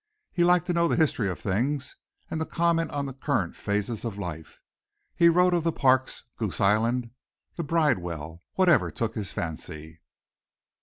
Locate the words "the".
0.87-0.95, 3.05-3.13, 5.63-5.71, 7.55-7.61